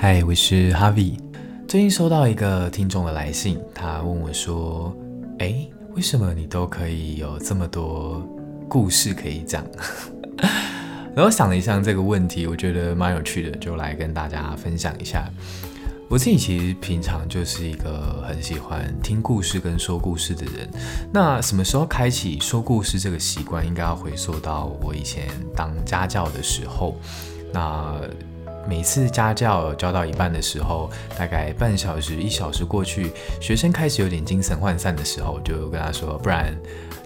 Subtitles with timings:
[0.00, 1.18] 嗨，我是 Harvie。
[1.66, 4.96] 最近收到一个听众的来信，他问我说
[5.40, 8.22] ：“哎，为什么你都可以有这么多
[8.68, 9.66] 故事可以讲？”
[11.16, 15.28] 然后想了一下这个问题，我觉得蛮有趣的，就来跟大家分享一下。
[16.08, 20.70] 我自己其实平常就是一个很喜欢听故事跟说故事的人。
[21.12, 23.66] 那什么时候开启说故事这个习惯？
[23.66, 25.26] 应该要回溯到我以前
[25.56, 26.94] 当家教的时候。
[27.52, 28.00] 那
[28.66, 36.54] 每次家教教到一半的时候，大概半小时、一小时过去，学生开始有点精神涣散的时候，就跟他说：“不然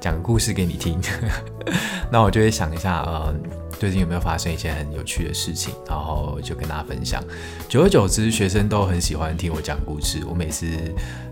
[0.01, 1.01] 讲个故事给你听。
[2.11, 3.35] ”那我就会想一下，呃，
[3.79, 7.23] 最近有没有发生一些很有趣的事情，然后就跟大家分享。
[7.69, 10.21] 久而久之，学生都很喜欢听我讲故事。
[10.29, 10.67] 我每次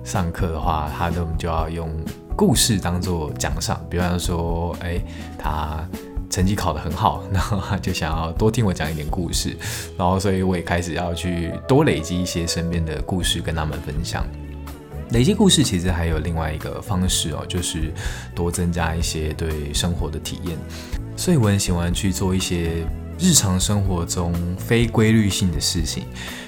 [0.05, 1.91] 上课的话，他都就要用
[2.37, 5.01] 故事当做奖赏，比方说，哎，
[5.37, 5.85] 他。
[6.31, 9.57] 成绩考得很好， 然后他就想要多听我讲一点故事，
[9.99, 14.25] 然后所以我也开始要去多累积一些身边的故事跟他们分享。
[15.11, 17.93] 累积故事其实还有另外一个方式哦，就是
[18.33, 20.57] 多增加一些对生活的体验。
[21.17, 22.87] 所以我很喜欢去做一些
[23.19, 26.05] 日常生活中非规律性的事情。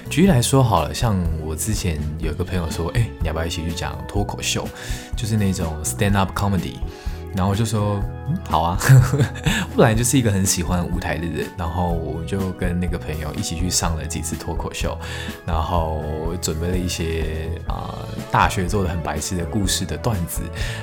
[0.09, 4.65] 举例来说好了，像我之前有个朋友说，哎，你要不要一起去讲脱口秀？
[5.17, 6.75] 就是那种 stand up comedy。
[7.35, 8.77] 然后我就说，嗯，好啊，
[9.71, 11.47] 我 本来就是一个很喜欢舞台的人。
[11.57, 14.97] 然后我就跟那个朋友一起去上了几次脱口秀，
[15.45, 16.03] 然后
[16.41, 17.97] 准备了一些啊、
[18.31, 20.41] 大学做的很白痴的故事的段子，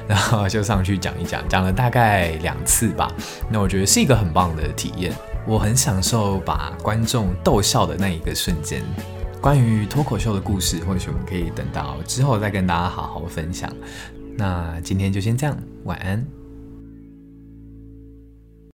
[0.08, 3.10] 然后就上去讲一讲，讲了大概两次吧。
[3.48, 5.12] 那我觉得是一个很棒的体验，
[5.46, 8.82] 我很享受把观众逗笑的那一个瞬间。
[9.40, 13.72] 关于脱口秀的故事，或许我们可以等到之后再跟大家好好分享。
[14.36, 16.39] 那今天就先这样，晚安。